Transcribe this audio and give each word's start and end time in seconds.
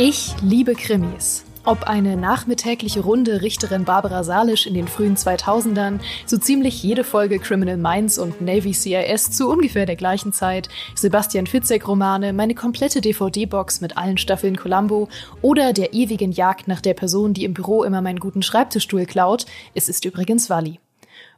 Ich 0.00 0.36
liebe 0.42 0.76
Krimis. 0.76 1.44
Ob 1.64 1.88
eine 1.88 2.16
nachmittägliche 2.16 3.00
Runde 3.00 3.42
Richterin 3.42 3.84
Barbara 3.84 4.22
Salisch 4.22 4.64
in 4.68 4.74
den 4.74 4.86
frühen 4.86 5.16
2000ern, 5.16 5.98
so 6.24 6.38
ziemlich 6.38 6.80
jede 6.84 7.02
Folge 7.02 7.40
Criminal 7.40 7.76
Minds 7.76 8.16
und 8.16 8.40
Navy 8.40 8.72
CIS 8.74 9.32
zu 9.32 9.50
ungefähr 9.50 9.86
der 9.86 9.96
gleichen 9.96 10.32
Zeit, 10.32 10.68
Sebastian 10.94 11.48
Fitzek-Romane, 11.48 12.32
meine 12.32 12.54
komplette 12.54 13.00
DVD-Box 13.00 13.80
mit 13.80 13.96
allen 13.96 14.18
Staffeln 14.18 14.54
Columbo 14.54 15.08
oder 15.42 15.72
der 15.72 15.92
ewigen 15.94 16.30
Jagd 16.30 16.68
nach 16.68 16.80
der 16.80 16.94
Person, 16.94 17.34
die 17.34 17.42
im 17.42 17.52
Büro 17.52 17.82
immer 17.82 18.00
meinen 18.00 18.20
guten 18.20 18.42
Schreibtischstuhl 18.42 19.04
klaut, 19.04 19.46
es 19.74 19.88
ist 19.88 20.04
übrigens 20.04 20.48
Wally. 20.48 20.78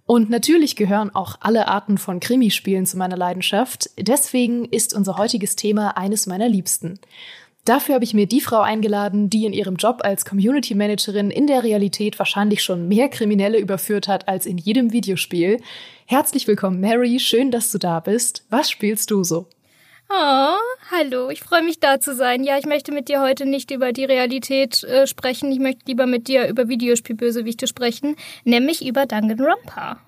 Und 0.04 0.28
natürlich 0.28 0.76
gehören 0.76 1.14
auch 1.14 1.36
alle 1.40 1.66
Arten 1.68 1.96
von 1.96 2.20
Krimispielen 2.20 2.84
zu 2.84 2.98
meiner 2.98 3.16
Leidenschaft. 3.16 3.88
Deswegen 3.98 4.66
ist 4.66 4.92
unser 4.92 5.16
heutiges 5.16 5.56
Thema 5.56 5.96
eines 5.96 6.26
meiner 6.26 6.48
Liebsten. 6.48 6.98
Dafür 7.64 7.94
habe 7.94 8.04
ich 8.04 8.14
mir 8.14 8.26
die 8.26 8.40
Frau 8.40 8.60
eingeladen, 8.60 9.28
die 9.28 9.44
in 9.44 9.52
ihrem 9.52 9.76
Job 9.76 10.00
als 10.02 10.24
Community 10.24 10.74
Managerin 10.74 11.30
in 11.30 11.46
der 11.46 11.62
Realität 11.62 12.18
wahrscheinlich 12.18 12.62
schon 12.62 12.88
mehr 12.88 13.08
Kriminelle 13.08 13.58
überführt 13.58 14.08
hat 14.08 14.28
als 14.28 14.46
in 14.46 14.56
jedem 14.56 14.92
Videospiel. 14.92 15.60
Herzlich 16.06 16.46
willkommen, 16.46 16.80
Mary. 16.80 17.20
Schön, 17.20 17.50
dass 17.50 17.70
du 17.70 17.78
da 17.78 18.00
bist. 18.00 18.46
Was 18.48 18.70
spielst 18.70 19.10
du 19.10 19.24
so? 19.24 19.46
Oh, 20.08 20.56
hallo, 20.90 21.30
ich 21.30 21.40
freue 21.40 21.62
mich 21.62 21.78
da 21.78 22.00
zu 22.00 22.16
sein. 22.16 22.42
Ja, 22.42 22.58
ich 22.58 22.66
möchte 22.66 22.90
mit 22.92 23.08
dir 23.08 23.20
heute 23.20 23.46
nicht 23.46 23.70
über 23.70 23.92
die 23.92 24.04
Realität 24.04 24.82
äh, 24.82 25.06
sprechen. 25.06 25.52
Ich 25.52 25.60
möchte 25.60 25.84
lieber 25.86 26.06
mit 26.06 26.26
dir 26.26 26.48
über 26.48 26.68
Videospielbösewichte 26.68 27.68
sprechen, 27.68 28.16
nämlich 28.42 28.84
über 28.84 29.06
Danganronpa. 29.06 30.00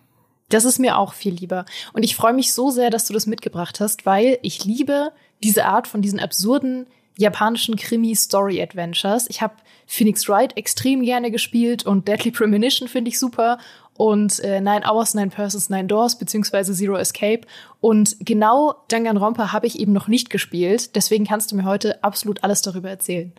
Das 0.49 0.65
ist 0.65 0.81
mir 0.81 0.99
auch 0.99 1.13
viel 1.13 1.35
lieber. 1.35 1.67
Und 1.93 2.03
ich 2.03 2.17
freue 2.17 2.33
mich 2.33 2.53
so 2.53 2.71
sehr, 2.71 2.91
dass 2.91 3.07
du 3.07 3.13
das 3.13 3.27
mitgebracht 3.27 3.79
hast, 3.79 4.05
weil 4.05 4.39
ich 4.43 4.65
liebe 4.65 5.13
diese 5.43 5.67
Art 5.67 5.87
von 5.87 6.03
diesen 6.03 6.19
absurden 6.19 6.87
japanischen 7.17 7.77
Krimi-Story-Adventures. 7.77 9.27
Ich 9.29 9.43
habe 9.43 9.55
Phoenix 9.87 10.29
Wright 10.29 10.57
extrem 10.57 11.03
gerne 11.03 11.31
gespielt 11.31 11.85
und 11.85 12.09
Deadly 12.09 12.31
Premonition 12.31 12.89
finde 12.89 13.11
ich 13.11 13.19
super 13.19 13.59
und 13.97 14.41
äh, 14.41 14.61
Nine 14.61 14.83
Hours, 14.89 15.15
Nine 15.15 15.31
Persons, 15.31 15.69
Nine 15.69 15.87
Doors 15.87 16.19
beziehungsweise 16.19 16.75
Zero 16.75 16.97
Escape. 16.97 17.43
Und 17.81 18.17
genau 18.21 18.75
Danganronpa 18.89 19.53
habe 19.53 19.67
ich 19.67 19.79
eben 19.79 19.93
noch 19.93 20.09
nicht 20.09 20.31
gespielt. 20.31 20.97
Deswegen 20.97 21.27
kannst 21.27 21.53
du 21.53 21.57
mir 21.57 21.65
heute 21.65 22.03
absolut 22.03 22.43
alles 22.43 22.63
darüber 22.63 22.89
erzählen. 22.91 23.33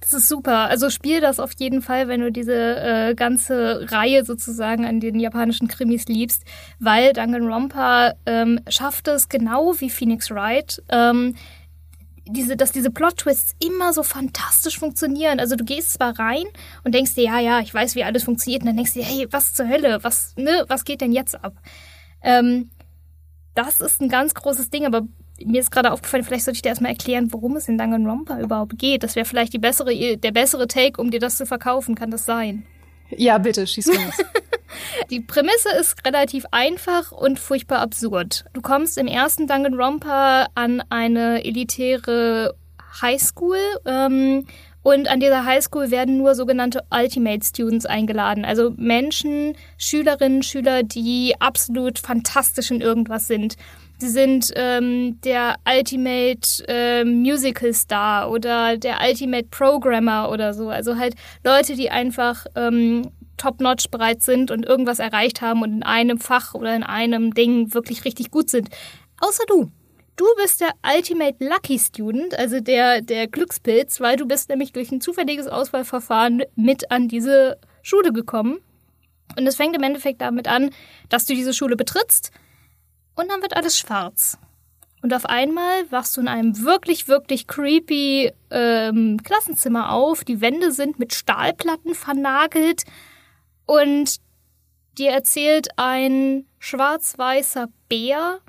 Das 0.00 0.14
ist 0.14 0.28
super. 0.28 0.68
Also 0.70 0.88
spiel 0.88 1.20
das 1.20 1.38
auf 1.38 1.52
jeden 1.58 1.82
Fall, 1.82 2.08
wenn 2.08 2.20
du 2.20 2.32
diese 2.32 2.54
äh, 2.54 3.14
ganze 3.14 3.86
Reihe 3.90 4.24
sozusagen 4.24 4.86
an 4.86 4.98
den 4.98 5.20
japanischen 5.20 5.68
Krimis 5.68 6.06
liebst, 6.06 6.44
weil 6.78 7.12
Danganronpa 7.12 8.14
ähm, 8.24 8.60
schafft 8.68 9.08
es 9.08 9.28
genau 9.28 9.78
wie 9.78 9.90
Phoenix 9.90 10.30
Wright. 10.30 10.82
Ähm, 10.88 11.34
diese, 12.32 12.56
dass 12.56 12.72
diese 12.72 12.90
Plot-Twists 12.90 13.54
immer 13.64 13.92
so 13.92 14.02
fantastisch 14.02 14.78
funktionieren. 14.78 15.40
Also 15.40 15.56
du 15.56 15.64
gehst 15.64 15.92
zwar 15.94 16.18
rein 16.18 16.44
und 16.84 16.94
denkst 16.94 17.14
dir, 17.14 17.24
ja, 17.24 17.40
ja, 17.40 17.60
ich 17.60 17.72
weiß, 17.72 17.94
wie 17.94 18.04
alles 18.04 18.24
funktioniert, 18.24 18.62
und 18.62 18.66
dann 18.66 18.76
denkst 18.76 18.94
du 18.94 19.00
dir, 19.00 19.06
hey, 19.06 19.26
was 19.30 19.54
zur 19.54 19.68
Hölle, 19.68 20.02
was, 20.02 20.34
ne, 20.36 20.64
was 20.68 20.84
geht 20.84 21.00
denn 21.00 21.12
jetzt 21.12 21.42
ab? 21.42 21.54
Ähm, 22.22 22.70
das 23.54 23.80
ist 23.80 24.00
ein 24.00 24.08
ganz 24.08 24.34
großes 24.34 24.70
Ding, 24.70 24.86
aber 24.86 25.02
mir 25.44 25.60
ist 25.60 25.70
gerade 25.70 25.92
aufgefallen, 25.92 26.24
vielleicht 26.24 26.44
sollte 26.44 26.56
ich 26.56 26.62
dir 26.62 26.68
erstmal 26.68 26.92
erklären, 26.92 27.32
worum 27.32 27.56
es 27.56 27.68
in 27.68 27.78
Danganronpa 27.78 28.40
überhaupt 28.40 28.78
geht. 28.78 29.02
Das 29.02 29.16
wäre 29.16 29.26
vielleicht 29.26 29.58
bessere, 29.60 30.16
der 30.16 30.32
bessere 30.32 30.68
Take, 30.68 31.00
um 31.00 31.10
dir 31.10 31.20
das 31.20 31.36
zu 31.36 31.46
verkaufen, 31.46 31.94
kann 31.94 32.10
das 32.10 32.26
sein? 32.26 32.64
Ja, 33.16 33.38
bitte, 33.38 33.66
schieß 33.66 33.86
los. 33.86 33.96
Die 35.10 35.20
Prämisse 35.20 35.70
ist 35.78 36.04
relativ 36.06 36.44
einfach 36.52 37.12
und 37.12 37.38
furchtbar 37.38 37.80
absurd. 37.80 38.44
Du 38.52 38.60
kommst 38.60 38.98
im 38.98 39.06
ersten 39.06 39.46
Danganronpa 39.46 40.48
an 40.54 40.82
eine 40.88 41.44
elitäre 41.44 42.54
Highschool 43.02 43.58
ähm, 43.86 44.46
und 44.82 45.08
an 45.08 45.20
dieser 45.20 45.44
Highschool 45.44 45.90
werden 45.90 46.16
nur 46.16 46.34
sogenannte 46.34 46.84
Ultimate 46.90 47.44
Students 47.44 47.86
eingeladen. 47.86 48.44
Also 48.44 48.72
Menschen, 48.76 49.54
Schülerinnen, 49.76 50.42
Schüler, 50.42 50.82
die 50.82 51.34
absolut 51.38 51.98
fantastisch 51.98 52.70
in 52.70 52.80
irgendwas 52.80 53.26
sind. 53.26 53.56
Sie 54.00 54.08
sind 54.08 54.50
ähm, 54.56 55.20
der 55.20 55.56
Ultimate 55.68 56.64
äh, 56.68 57.04
Musical 57.04 57.74
Star 57.74 58.30
oder 58.30 58.78
der 58.78 58.98
Ultimate 59.06 59.48
Programmer 59.50 60.30
oder 60.30 60.54
so. 60.54 60.70
Also 60.70 60.96
halt 60.96 61.16
Leute, 61.44 61.76
die 61.76 61.90
einfach 61.90 62.46
ähm, 62.56 63.10
top-notch 63.36 63.90
bereit 63.90 64.22
sind 64.22 64.50
und 64.50 64.64
irgendwas 64.64 65.00
erreicht 65.00 65.42
haben 65.42 65.60
und 65.60 65.74
in 65.74 65.82
einem 65.82 66.18
Fach 66.18 66.54
oder 66.54 66.74
in 66.74 66.82
einem 66.82 67.34
Ding 67.34 67.74
wirklich 67.74 68.06
richtig 68.06 68.30
gut 68.30 68.48
sind. 68.48 68.70
Außer 69.20 69.44
du. 69.46 69.70
Du 70.16 70.24
bist 70.42 70.62
der 70.62 70.72
Ultimate 70.96 71.36
Lucky 71.44 71.78
Student, 71.78 72.38
also 72.38 72.60
der, 72.60 73.02
der 73.02 73.26
Glückspilz, 73.26 74.00
weil 74.00 74.16
du 74.16 74.26
bist 74.26 74.48
nämlich 74.48 74.72
durch 74.72 74.90
ein 74.92 75.02
zufälliges 75.02 75.46
Auswahlverfahren 75.46 76.42
mit 76.56 76.90
an 76.90 77.08
diese 77.08 77.58
Schule 77.82 78.12
gekommen. 78.12 78.60
Und 79.38 79.46
es 79.46 79.56
fängt 79.56 79.76
im 79.76 79.82
Endeffekt 79.82 80.22
damit 80.22 80.48
an, 80.48 80.70
dass 81.10 81.26
du 81.26 81.34
diese 81.34 81.52
Schule 81.52 81.76
betrittst 81.76 82.32
und 83.14 83.30
dann 83.30 83.42
wird 83.42 83.56
alles 83.56 83.78
schwarz. 83.78 84.38
Und 85.02 85.14
auf 85.14 85.24
einmal 85.24 85.90
wachst 85.90 86.16
du 86.16 86.20
in 86.20 86.28
einem 86.28 86.62
wirklich, 86.62 87.08
wirklich 87.08 87.46
creepy 87.46 88.32
ähm, 88.50 89.18
Klassenzimmer 89.22 89.92
auf. 89.92 90.24
Die 90.24 90.40
Wände 90.40 90.72
sind 90.72 90.98
mit 90.98 91.14
Stahlplatten 91.14 91.94
vernagelt 91.94 92.84
und 93.64 94.16
dir 94.98 95.10
erzählt 95.10 95.68
ein 95.76 96.44
schwarz-weißer 96.58 97.68
Bär, 97.88 98.40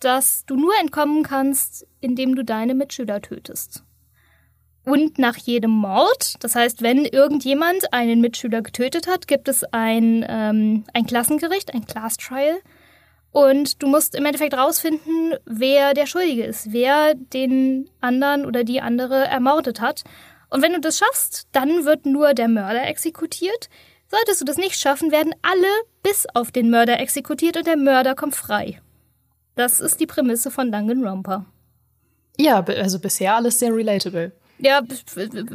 dass 0.00 0.44
du 0.46 0.56
nur 0.56 0.72
entkommen 0.80 1.22
kannst, 1.22 1.86
indem 2.00 2.34
du 2.34 2.44
deine 2.44 2.74
Mitschüler 2.74 3.20
tötest. 3.20 3.82
Und 4.84 5.18
nach 5.18 5.36
jedem 5.36 5.72
Mord, 5.72 6.36
das 6.40 6.54
heißt, 6.54 6.80
wenn 6.80 7.04
irgendjemand 7.04 7.92
einen 7.92 8.20
Mitschüler 8.20 8.62
getötet 8.62 9.08
hat, 9.08 9.26
gibt 9.26 9.48
es 9.48 9.64
ein, 9.64 10.24
ähm, 10.28 10.84
ein 10.94 11.06
Klassengericht, 11.06 11.74
ein 11.74 11.84
Class 11.86 12.16
Trial. 12.16 12.58
Und 13.32 13.82
du 13.82 13.86
musst 13.86 14.14
im 14.14 14.24
Endeffekt 14.24 14.54
rausfinden, 14.54 15.34
wer 15.44 15.92
der 15.92 16.06
Schuldige 16.06 16.44
ist, 16.44 16.72
wer 16.72 17.14
den 17.14 17.90
anderen 18.00 18.46
oder 18.46 18.64
die 18.64 18.80
andere 18.80 19.24
ermordet 19.24 19.80
hat. 19.80 20.04
Und 20.48 20.62
wenn 20.62 20.72
du 20.72 20.80
das 20.80 20.98
schaffst, 20.98 21.48
dann 21.52 21.84
wird 21.84 22.06
nur 22.06 22.32
der 22.32 22.48
Mörder 22.48 22.86
exekutiert. 22.86 23.68
Solltest 24.08 24.40
du 24.40 24.44
das 24.44 24.56
nicht 24.56 24.78
schaffen, 24.78 25.10
werden 25.10 25.34
alle 25.42 25.66
bis 26.02 26.26
auf 26.34 26.52
den 26.52 26.70
Mörder 26.70 27.00
exekutiert 27.00 27.56
und 27.56 27.66
der 27.66 27.76
Mörder 27.76 28.14
kommt 28.14 28.36
frei. 28.36 28.80
Das 29.56 29.80
ist 29.80 30.00
die 30.00 30.06
Prämisse 30.06 30.50
von 30.50 30.70
Danganronpa. 30.70 31.46
Ja, 32.38 32.62
also 32.62 32.98
bisher 33.00 33.34
alles 33.34 33.58
sehr 33.58 33.74
relatable. 33.74 34.32
Ja, 34.58 34.82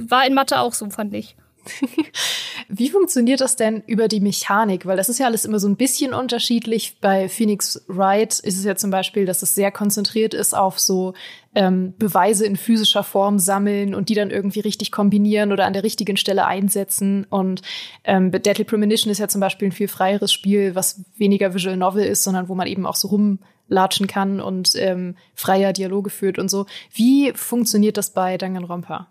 war 0.10 0.26
in 0.26 0.34
Mathe 0.34 0.60
auch 0.60 0.74
so, 0.74 0.90
fand 0.90 1.14
ich. 1.14 1.36
Wie 2.68 2.90
funktioniert 2.90 3.42
das 3.42 3.56
denn 3.56 3.84
über 3.86 4.08
die 4.08 4.20
Mechanik? 4.20 4.86
Weil 4.86 4.98
das 4.98 5.10
ist 5.10 5.20
ja 5.20 5.26
alles 5.26 5.46
immer 5.46 5.60
so 5.60 5.68
ein 5.68 5.76
bisschen 5.76 6.14
unterschiedlich. 6.14 6.98
Bei 7.02 7.30
Phoenix 7.30 7.84
Wright 7.88 8.40
ist 8.40 8.58
es 8.58 8.64
ja 8.64 8.76
zum 8.76 8.92
Beispiel, 8.92 9.26
dass 9.26 9.42
es 9.42 9.56
sehr 9.56 9.72
konzentriert 9.72 10.34
ist 10.34 10.56
auf 10.56 10.80
so 10.80 11.14
ähm, 11.54 11.94
Beweise 11.98 12.46
in 12.46 12.56
physischer 12.56 13.04
Form 13.04 13.40
sammeln 13.40 13.94
und 13.94 14.10
die 14.10 14.16
dann 14.16 14.32
irgendwie 14.32 14.62
richtig 14.62 14.92
kombinieren 14.92 15.52
oder 15.52 15.66
an 15.66 15.74
der 15.74 15.84
richtigen 15.84 16.18
Stelle 16.18 16.46
einsetzen. 16.46 17.26
Und 17.30 17.62
ähm, 18.04 18.32
Deadly 18.32 18.64
Premonition 18.64 19.12
ist 19.12 19.20
ja 19.20 19.28
zum 19.28 19.42
Beispiel 19.42 19.70
ein 19.70 19.74
viel 19.74 19.88
freieres 19.88 20.32
Spiel, 20.32 20.76
was 20.76 21.02
weniger 21.18 21.54
Visual 21.54 21.78
Novel 21.78 22.06
ist, 22.06 22.24
sondern 22.24 22.48
wo 22.48 22.56
man 22.56 22.68
eben 22.68 22.86
auch 22.86 22.96
so 22.96 23.10
rumlatschen 23.10 24.08
kann 24.08 24.40
und 24.40 24.76
ähm, 24.76 25.16
freier 25.36 25.74
Dialoge 25.74 26.10
führt 26.10 26.40
und 26.40 26.50
so. 26.50 26.66
Wie 26.94 27.34
funktioniert 27.34 27.98
das 27.98 28.12
bei 28.12 28.38
Danganronpa? 28.38 29.08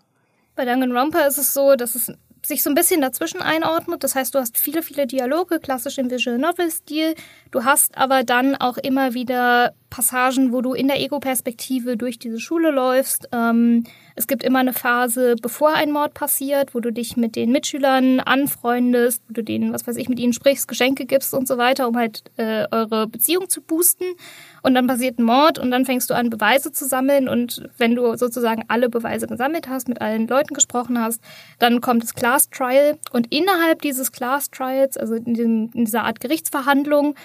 Bei 0.55 0.65
Danganronpa 0.65 1.19
ist 1.21 1.37
es 1.37 1.53
so, 1.53 1.75
dass 1.75 1.95
es 1.95 2.11
sich 2.43 2.63
so 2.63 2.69
ein 2.69 2.75
bisschen 2.75 3.01
dazwischen 3.01 3.41
einordnet. 3.41 4.03
Das 4.03 4.15
heißt, 4.15 4.33
du 4.33 4.39
hast 4.39 4.57
viele, 4.57 4.83
viele 4.83 5.07
Dialoge, 5.07 5.59
klassisch 5.59 5.97
im 5.97 6.09
Visual 6.09 6.37
Novel-Stil. 6.37 7.15
Du 7.51 7.63
hast 7.63 7.97
aber 7.97 8.23
dann 8.23 8.55
auch 8.55 8.77
immer 8.77 9.13
wieder 9.13 9.73
Passagen, 9.89 10.51
wo 10.51 10.61
du 10.61 10.73
in 10.73 10.87
der 10.87 10.99
Ego-Perspektive 10.99 11.97
durch 11.97 12.17
diese 12.17 12.39
Schule 12.39 12.71
läufst. 12.71 13.29
Ähm, 13.31 13.83
es 14.21 14.27
gibt 14.27 14.43
immer 14.43 14.59
eine 14.59 14.71
Phase, 14.71 15.35
bevor 15.41 15.73
ein 15.73 15.91
Mord 15.91 16.13
passiert, 16.13 16.75
wo 16.75 16.79
du 16.79 16.93
dich 16.93 17.17
mit 17.17 17.35
den 17.35 17.51
Mitschülern 17.51 18.19
anfreundest, 18.19 19.23
wo 19.27 19.33
du 19.33 19.43
denen, 19.43 19.73
was 19.73 19.87
weiß 19.87 19.95
ich, 19.95 20.09
mit 20.09 20.19
ihnen 20.19 20.31
sprichst, 20.31 20.67
Geschenke 20.67 21.07
gibst 21.07 21.33
und 21.33 21.47
so 21.47 21.57
weiter, 21.57 21.87
um 21.87 21.97
halt 21.97 22.23
äh, 22.37 22.67
eure 22.69 23.07
Beziehung 23.07 23.49
zu 23.49 23.63
boosten. 23.63 24.05
Und 24.61 24.75
dann 24.75 24.85
passiert 24.85 25.17
ein 25.17 25.23
Mord 25.23 25.57
und 25.57 25.71
dann 25.71 25.85
fängst 25.85 26.11
du 26.11 26.13
an, 26.13 26.29
Beweise 26.29 26.71
zu 26.71 26.85
sammeln. 26.85 27.27
Und 27.27 27.67
wenn 27.79 27.95
du 27.95 28.15
sozusagen 28.15 28.63
alle 28.67 28.89
Beweise 28.89 29.25
gesammelt 29.25 29.67
hast, 29.67 29.87
mit 29.87 30.01
allen 30.01 30.27
Leuten 30.27 30.53
gesprochen 30.53 30.99
hast, 30.99 31.19
dann 31.57 31.81
kommt 31.81 32.03
das 32.03 32.13
Class 32.13 32.51
Trial. 32.51 32.99
Und 33.11 33.33
innerhalb 33.33 33.81
dieses 33.81 34.11
Class 34.11 34.51
Trials, 34.51 34.97
also 34.97 35.15
in, 35.15 35.33
diesem, 35.33 35.71
in 35.73 35.85
dieser 35.85 36.03
Art 36.03 36.19
Gerichtsverhandlung, 36.19 37.15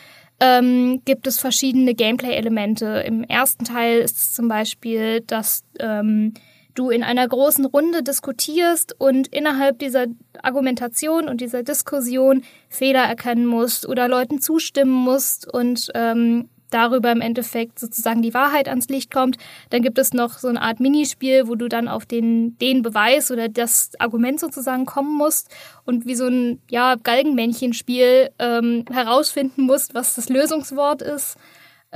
ähm, 0.41 1.03
gibt 1.05 1.27
es 1.27 1.39
verschiedene 1.39 1.95
Gameplay-Elemente. 1.95 3.05
Im 3.07 3.23
ersten 3.23 3.65
Teil 3.65 4.01
ist 4.01 4.17
es 4.17 4.33
zum 4.33 4.49
Beispiel, 4.49 5.21
dass 5.21 5.63
ähm, 5.79 6.33
du 6.79 6.91
in 6.91 7.03
einer 7.03 7.27
großen 7.27 7.65
Runde 7.65 8.03
diskutierst 8.03 8.95
und 8.99 9.29
innerhalb 9.29 9.79
dieser 9.79 10.07
Argumentation 10.43 11.29
und 11.29 11.41
dieser 11.41 11.63
Diskussion 11.63 12.43
Fehler 12.69 13.03
erkennen 13.03 13.47
musst 13.47 13.89
oder 13.89 14.09
Leuten 14.09 14.41
zustimmen 14.41 14.93
musst 14.93 15.53
und 15.53 15.91
ähm, 15.95 16.49
darüber 16.71 17.13
im 17.13 17.21
Endeffekt 17.21 17.79
sozusagen 17.79 18.23
die 18.23 18.35
Wahrheit 18.35 18.69
ans 18.69 18.89
Licht 18.89 19.13
kommt. 19.13 19.39
Dann 19.71 19.83
gibt 19.83 19.99
es 19.99 20.13
noch 20.13 20.39
so 20.39 20.49
eine 20.49 20.61
Art 20.61 20.81
Minispiel, 20.81 21.49
wo 21.49 21.55
du 21.55 21.69
dann 21.69 21.89
auf 21.89 22.07
den, 22.07 22.59
den 22.59 22.83
Beweis 22.83 23.31
oder 23.31 23.49
das 23.49 23.93
Argument 23.99 24.41
sozusagen 24.41 24.87
kommen 24.87 25.17
musst 25.17 25.49
und 25.85 26.07
wie 26.07 26.15
so 26.15 26.27
ein 26.27 26.61
ja, 26.69 26.97
Galgenmännchenspiel 26.97 28.31
ähm, 28.39 28.85
herausfinden 28.93 29.63
musst, 29.63 29.95
was 29.95 30.15
das 30.15 30.29
Lösungswort 30.29 31.03
ist. 31.03 31.37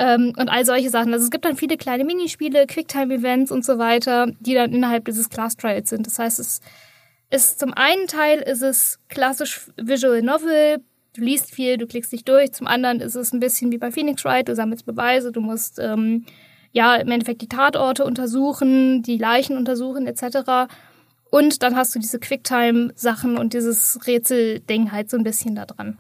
Ähm, 0.01 0.33
und 0.39 0.49
all 0.49 0.65
solche 0.65 0.89
Sachen. 0.89 1.13
Also 1.13 1.27
es 1.27 1.31
gibt 1.31 1.45
dann 1.45 1.57
viele 1.57 1.77
kleine 1.77 2.07
Minispiele, 2.07 2.67
Quicktime-Events 2.67 3.53
und 3.53 3.67
so 3.67 3.77
weiter, 3.77 4.29
die 4.41 4.55
dann 4.55 4.73
innerhalb 4.73 5.05
dieses 5.05 5.29
Class 5.29 5.59
Trials 5.59 5.91
sind. 5.91 6.07
Das 6.07 6.19
heißt, 6.19 6.41
es 6.41 6.63
ist 7.29 7.61
zum 7.61 7.75
einen 7.75 8.07
Teil 8.07 8.39
ist 8.41 8.63
es 8.63 8.99
klassisch 9.09 9.61
Visual 9.77 10.23
Novel, 10.23 10.79
du 11.15 11.21
liest 11.21 11.55
viel, 11.55 11.77
du 11.77 11.87
klickst 11.87 12.13
dich 12.13 12.25
durch. 12.25 12.53
Zum 12.53 12.67
anderen 12.67 13.01
ist 13.01 13.15
es 13.15 13.35
ein 13.35 13.41
bisschen 13.41 13.71
wie 13.73 13.77
bei 13.77 13.91
Phoenix 13.91 14.25
Wright, 14.25 14.49
du 14.49 14.55
sammelst 14.55 14.87
Beweise, 14.87 15.33
du 15.33 15.43
musst 15.43 15.79
ähm, 15.79 16.25
ja 16.73 16.97
im 16.97 17.11
Endeffekt 17.11 17.43
die 17.43 17.49
Tatorte 17.49 18.07
untersuchen, 18.07 19.03
die 19.03 19.19
Leichen 19.19 19.59
untersuchen 19.59 20.07
etc. 20.07 20.73
Und 21.31 21.63
dann 21.63 21.77
hast 21.77 21.95
du 21.95 21.99
diese 21.99 22.19
Quicktime-Sachen 22.19 23.37
und 23.37 23.53
dieses 23.53 24.07
Rätselding 24.07 24.93
halt 24.93 25.11
so 25.11 25.19
ein 25.19 25.25
bisschen 25.25 25.57
da 25.57 25.67
dran. 25.67 25.99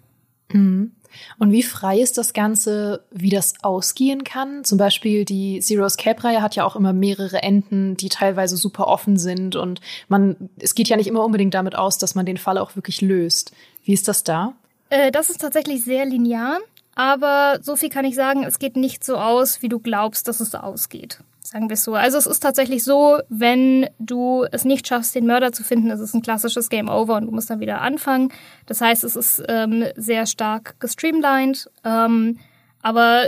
Mhm. 0.52 0.92
Und 1.38 1.52
wie 1.52 1.62
frei 1.62 1.98
ist 1.98 2.18
das 2.18 2.32
Ganze, 2.32 3.04
wie 3.10 3.30
das 3.30 3.54
ausgehen 3.62 4.24
kann? 4.24 4.64
Zum 4.64 4.78
Beispiel 4.78 5.24
die 5.24 5.60
Zero's 5.60 5.96
Cape-Reihe 5.96 6.42
hat 6.42 6.56
ja 6.56 6.64
auch 6.64 6.76
immer 6.76 6.92
mehrere 6.92 7.42
Enden, 7.42 7.96
die 7.96 8.08
teilweise 8.08 8.56
super 8.56 8.86
offen 8.86 9.16
sind 9.16 9.56
und 9.56 9.80
man, 10.08 10.50
es 10.58 10.74
geht 10.74 10.88
ja 10.88 10.96
nicht 10.96 11.08
immer 11.08 11.24
unbedingt 11.24 11.54
damit 11.54 11.76
aus, 11.76 11.98
dass 11.98 12.14
man 12.14 12.26
den 12.26 12.36
Fall 12.36 12.58
auch 12.58 12.76
wirklich 12.76 13.00
löst. 13.00 13.52
Wie 13.84 13.92
ist 13.92 14.08
das 14.08 14.24
da? 14.24 14.54
Äh, 14.88 15.10
das 15.10 15.30
ist 15.30 15.40
tatsächlich 15.40 15.84
sehr 15.84 16.04
linear, 16.04 16.58
aber 16.94 17.58
so 17.62 17.76
viel 17.76 17.88
kann 17.88 18.04
ich 18.04 18.14
sagen, 18.14 18.44
es 18.44 18.58
geht 18.58 18.76
nicht 18.76 19.04
so 19.04 19.16
aus, 19.16 19.62
wie 19.62 19.68
du 19.68 19.80
glaubst, 19.80 20.28
dass 20.28 20.40
es 20.40 20.54
ausgeht. 20.54 21.20
Sagen 21.50 21.68
wir 21.68 21.74
es 21.74 21.82
so. 21.82 21.96
Also 21.96 22.16
es 22.16 22.28
ist 22.28 22.38
tatsächlich 22.38 22.84
so, 22.84 23.18
wenn 23.28 23.90
du 23.98 24.46
es 24.52 24.64
nicht 24.64 24.86
schaffst, 24.86 25.16
den 25.16 25.26
Mörder 25.26 25.50
zu 25.50 25.64
finden, 25.64 25.90
ist 25.90 25.98
es 25.98 26.14
ein 26.14 26.22
klassisches 26.22 26.68
Game 26.68 26.88
Over 26.88 27.16
und 27.16 27.26
du 27.26 27.32
musst 27.32 27.50
dann 27.50 27.58
wieder 27.58 27.80
anfangen. 27.80 28.32
Das 28.66 28.80
heißt, 28.80 29.02
es 29.02 29.16
ist 29.16 29.42
ähm, 29.48 29.84
sehr 29.96 30.26
stark 30.26 30.78
gestreamlined. 30.78 31.68
Ähm, 31.82 32.38
aber 32.82 33.24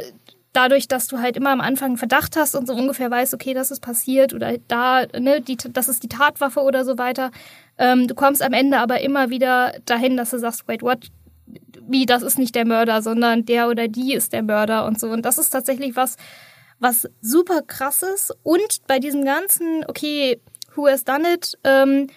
dadurch, 0.53 0.87
dass 0.87 1.09
du 1.09 1.19
halt 1.19 1.37
immer 1.37 1.51
am 1.51 1.61
Anfang 1.61 1.89
einen 1.89 1.97
Verdacht 1.97 2.37
hast 2.37 2.55
und 2.55 2.69
so 2.69 2.75
ungefähr 2.75 3.11
weißt, 3.11 3.35
okay, 3.35 3.55
das 3.55 3.73
ist 3.73 3.81
passiert 3.81 4.33
oder 4.35 4.57
da, 4.69 5.05
ne, 5.19 5.41
die, 5.41 5.57
das 5.57 5.89
ist 5.89 6.05
die 6.05 6.09
Tatwaffe 6.09 6.61
oder 6.61 6.85
so 6.85 6.99
weiter, 6.99 7.33
ähm, 7.77 8.07
du 8.07 8.15
kommst 8.15 8.41
am 8.41 8.53
Ende 8.53 8.79
aber 8.79 9.01
immer 9.01 9.31
wieder 9.31 9.73
dahin, 9.85 10.17
dass 10.17 10.31
du 10.31 10.39
sagst, 10.39 10.69
wait, 10.69 10.83
what? 10.83 11.09
Wie, 11.89 12.07
das 12.07 12.23
ist 12.23 12.39
nicht 12.39 12.55
der 12.55 12.67
Mörder, 12.67 13.03
sondern 13.03 13.45
der 13.47 13.69
oder 13.69 13.89
die 13.89 14.15
ist 14.15 14.33
der 14.33 14.45
Mörder 14.45 14.87
und 14.87 15.01
so. 15.01 15.09
Und 15.09 15.23
das 15.27 15.39
ist 15.39 15.51
tatsächlich 15.51 15.97
was, 15.97 16.17
was 16.83 17.09
super 17.21 17.63
krass 17.63 18.03
ist. 18.03 18.35
Und 18.43 18.81
bei 18.87 18.99
diesem 18.99 19.25
ganzen, 19.25 19.85
okay, 19.87 20.41
who 20.75 20.89
has 20.89 21.05
done 21.05 21.33
it, 21.33 21.57
ähm, 21.65 22.09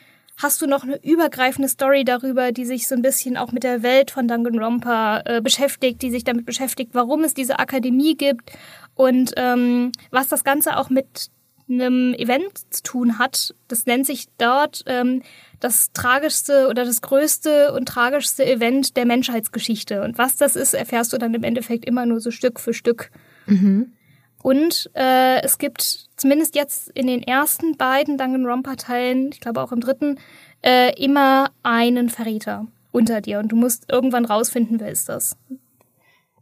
hast 0.41 0.61
du 0.61 0.67
noch 0.67 0.83
eine 0.83 1.01
übergreifende 1.03 1.69
Story 1.69 2.03
darüber, 2.03 2.51
die 2.51 2.65
sich 2.65 2.87
so 2.87 2.95
ein 2.95 3.01
bisschen 3.01 3.37
auch 3.37 3.51
mit 3.51 3.63
der 3.63 3.83
Welt 3.83 4.11
von 4.11 4.27
Danganronpa 4.27 5.21
äh, 5.25 5.41
beschäftigt, 5.41 6.01
die 6.01 6.11
sich 6.11 6.23
damit 6.23 6.45
beschäftigt, 6.45 6.91
warum 6.93 7.23
es 7.23 7.33
diese 7.33 7.59
Akademie 7.59 8.15
gibt 8.15 8.51
und 8.95 9.33
ähm, 9.37 9.91
was 10.09 10.27
das 10.27 10.43
Ganze 10.43 10.77
auch 10.77 10.89
mit 10.89 11.29
einem 11.69 12.13
Event 12.13 12.73
zu 12.73 12.83
tun 12.83 13.19
hat. 13.19 13.55
Das 13.67 13.85
nennt 13.85 14.05
sich 14.05 14.27
dort 14.37 14.83
ähm, 14.87 15.21
das 15.59 15.91
tragischste 15.93 16.67
oder 16.69 16.85
das 16.85 17.01
größte 17.01 17.71
und 17.73 17.87
tragischste 17.87 18.45
Event 18.45 18.97
der 18.97 19.05
Menschheitsgeschichte. 19.05 20.01
Und 20.03 20.17
was 20.17 20.35
das 20.35 20.55
ist, 20.55 20.73
erfährst 20.73 21.13
du 21.13 21.17
dann 21.17 21.33
im 21.33 21.43
Endeffekt 21.43 21.85
immer 21.85 22.05
nur 22.05 22.19
so 22.19 22.29
Stück 22.31 22.59
für 22.59 22.73
Stück. 22.73 23.11
Mhm. 23.47 23.93
Und 24.45 24.91
äh, 24.93 25.41
es 25.41 25.57
gibt 25.57 25.81
zumindest 26.17 26.53
jetzt 26.53 26.89
in 26.89 27.07
den 27.07 27.23
ersten 27.23 27.77
beiden 27.77 28.15
Danganronpa-Teilen, 28.15 29.31
ich 29.31 29.39
glaube 29.39 29.59
auch 29.59 29.71
im 29.71 29.81
dritten, 29.81 30.19
äh, 30.63 30.93
immer 31.03 31.49
einen 31.63 32.11
Verräter 32.11 32.67
unter 32.91 33.21
dir 33.21 33.39
und 33.39 33.51
du 33.51 33.55
musst 33.55 33.91
irgendwann 33.91 34.23
rausfinden, 34.23 34.79
wer 34.79 34.91
ist 34.91 35.09
das. 35.09 35.35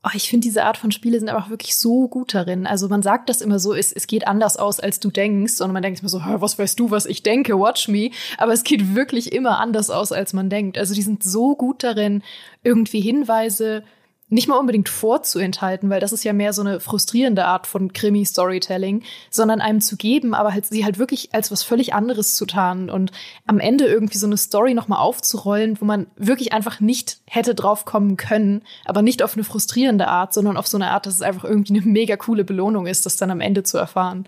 Oh, 0.04 0.10
ich 0.14 0.28
finde, 0.30 0.44
diese 0.44 0.66
Art 0.66 0.76
von 0.76 0.92
Spiele 0.92 1.18
sind 1.18 1.30
einfach 1.30 1.50
wirklich 1.50 1.78
so 1.78 2.10
gut 2.10 2.34
darin. 2.34 2.68
Also 2.68 2.90
man 2.90 3.02
sagt 3.02 3.30
das 3.30 3.40
immer 3.40 3.58
so, 3.58 3.74
es, 3.74 3.94
es 3.94 4.06
geht 4.06 4.28
anders 4.28 4.58
aus, 4.58 4.82
als 4.82 5.00
du 5.00 5.10
denkst. 5.10 5.62
Und 5.62 5.72
man 5.72 5.82
denkt 5.82 6.02
immer 6.02 6.10
so, 6.10 6.20
was 6.20 6.60
weißt 6.60 6.78
du, 6.78 6.92
was 6.92 7.06
ich 7.06 7.24
denke, 7.24 7.58
watch 7.58 7.88
me. 7.88 8.10
Aber 8.38 8.52
es 8.52 8.66
geht 8.66 8.96
wirklich 8.96 9.32
immer 9.32 9.62
anders 9.62 9.90
aus, 9.90 10.12
als 10.12 10.34
man 10.34 10.50
denkt. 10.50 10.78
Also 10.78 10.94
die 10.94 11.04
sind 11.04 11.24
so 11.24 11.56
gut 11.56 11.86
darin, 11.86 12.22
irgendwie 12.64 13.00
Hinweise 13.00 13.86
nicht 14.34 14.48
mal 14.48 14.58
unbedingt 14.58 14.90
vorzuenthalten, 14.90 15.90
weil 15.90 16.00
das 16.00 16.12
ist 16.12 16.24
ja 16.24 16.34
mehr 16.34 16.54
so 16.54 16.62
eine 16.62 16.80
frustrierende 16.80 17.46
Art 17.46 17.68
von 17.68 17.94
Krimi-Storytelling, 17.94 19.04
sondern 19.30 19.62
einem 19.62 19.80
zu 19.80 19.96
geben, 19.96 20.34
aber 20.34 20.54
halt 20.54 20.66
sie 20.66 20.84
halt 20.84 20.98
wirklich 20.98 21.30
als 21.34 21.52
was 21.52 21.64
völlig 21.64 21.94
anderes 21.94 22.36
zu 22.36 22.46
tarnen 22.46 22.90
und 22.90 23.12
am 23.46 23.60
Ende 23.60 23.86
irgendwie 23.86 24.18
so 24.18 24.26
eine 24.26 24.38
Story 24.38 24.74
nochmal 24.74 25.00
aufzurollen, 25.00 25.80
wo 25.80 25.86
man 25.86 26.08
wirklich 26.16 26.52
einfach 26.52 26.80
nicht 26.80 27.20
hätte 27.26 27.56
drauf 27.56 27.86
kommen 27.86 28.18
können, 28.18 28.64
aber 28.86 29.02
nicht 29.02 29.22
auf 29.24 29.36
eine 29.36 29.44
frustrierende 29.44 30.08
Art, 30.08 30.34
sondern 30.34 30.58
auf 30.58 30.68
so 30.68 30.78
eine 30.78 30.90
Art, 30.92 31.06
dass 31.06 31.16
es 31.16 31.22
einfach 31.22 31.44
irgendwie 31.44 31.78
eine 31.78 31.86
mega 31.86 32.16
coole 32.18 32.44
Belohnung 32.44 32.88
ist, 32.88 33.06
das 33.06 33.18
dann 33.18 33.32
am 33.32 33.42
Ende 33.42 33.64
zu 33.64 33.78
erfahren. 33.78 34.26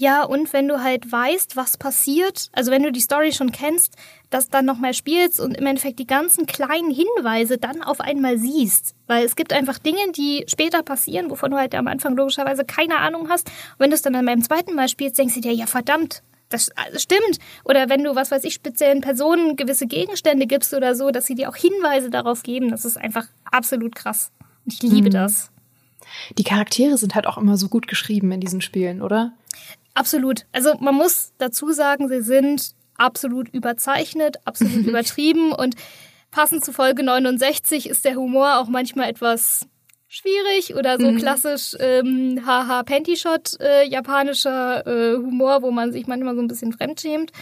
Ja, 0.00 0.22
und 0.22 0.52
wenn 0.52 0.68
du 0.68 0.80
halt 0.80 1.10
weißt, 1.10 1.56
was 1.56 1.76
passiert, 1.76 2.50
also 2.52 2.70
wenn 2.70 2.84
du 2.84 2.92
die 2.92 3.00
Story 3.00 3.32
schon 3.32 3.50
kennst, 3.50 3.96
das 4.30 4.48
dann 4.48 4.64
nochmal 4.64 4.94
spielst 4.94 5.40
und 5.40 5.56
im 5.56 5.66
Endeffekt 5.66 5.98
die 5.98 6.06
ganzen 6.06 6.46
kleinen 6.46 6.92
Hinweise 6.92 7.58
dann 7.58 7.82
auf 7.82 8.00
einmal 8.00 8.38
siehst. 8.38 8.94
Weil 9.08 9.24
es 9.24 9.34
gibt 9.34 9.52
einfach 9.52 9.76
Dinge, 9.80 10.12
die 10.16 10.44
später 10.46 10.84
passieren, 10.84 11.30
wovon 11.30 11.50
du 11.50 11.56
halt 11.56 11.74
am 11.74 11.88
Anfang 11.88 12.14
logischerweise 12.14 12.64
keine 12.64 12.98
Ahnung 12.98 13.28
hast. 13.28 13.48
Und 13.48 13.80
wenn 13.80 13.90
du 13.90 13.96
es 13.96 14.02
dann 14.02 14.24
beim 14.24 14.40
zweiten 14.40 14.76
Mal 14.76 14.88
spielst, 14.88 15.18
denkst 15.18 15.34
du 15.34 15.40
dir, 15.40 15.52
ja 15.52 15.66
verdammt, 15.66 16.22
das 16.48 16.70
stimmt. 16.94 17.40
Oder 17.64 17.88
wenn 17.88 18.04
du, 18.04 18.14
was 18.14 18.30
weiß 18.30 18.44
ich, 18.44 18.54
speziellen 18.54 19.00
Personen 19.00 19.56
gewisse 19.56 19.88
Gegenstände 19.88 20.46
gibst 20.46 20.74
oder 20.74 20.94
so, 20.94 21.10
dass 21.10 21.26
sie 21.26 21.34
dir 21.34 21.48
auch 21.48 21.56
Hinweise 21.56 22.08
darauf 22.08 22.44
geben, 22.44 22.70
das 22.70 22.84
ist 22.84 22.98
einfach 22.98 23.26
absolut 23.50 23.96
krass. 23.96 24.30
Und 24.64 24.74
ich 24.74 24.82
liebe 24.82 25.08
mhm. 25.08 25.14
das. 25.14 25.50
Die 26.38 26.44
Charaktere 26.44 26.96
sind 26.98 27.16
halt 27.16 27.26
auch 27.26 27.36
immer 27.36 27.56
so 27.56 27.68
gut 27.68 27.88
geschrieben 27.88 28.30
in 28.30 28.40
diesen 28.40 28.60
Spielen, 28.60 29.02
oder? 29.02 29.32
Absolut. 29.98 30.46
Also 30.52 30.74
man 30.78 30.94
muss 30.94 31.32
dazu 31.38 31.72
sagen, 31.72 32.08
sie 32.08 32.22
sind 32.22 32.70
absolut 32.96 33.48
überzeichnet, 33.48 34.36
absolut 34.44 34.86
übertrieben 34.86 35.52
und 35.52 35.74
passend 36.30 36.64
zu 36.64 36.72
Folge 36.72 37.02
69 37.02 37.88
ist 37.88 38.04
der 38.04 38.14
Humor 38.14 38.58
auch 38.58 38.68
manchmal 38.68 39.10
etwas 39.10 39.66
schwierig 40.06 40.76
oder 40.76 40.98
so 40.98 41.10
mhm. 41.10 41.18
klassisch 41.18 41.74
ähm, 41.80 42.42
haha 42.46 42.84
Panty 42.84 43.16
Shot 43.16 43.60
äh, 43.60 43.86
japanischer 43.88 44.86
äh, 44.86 45.16
Humor, 45.16 45.62
wo 45.62 45.72
man 45.72 45.92
sich 45.92 46.06
manchmal 46.06 46.36
so 46.36 46.42
ein 46.42 46.48
bisschen 46.48 46.72
fremdschämt. 46.72 47.32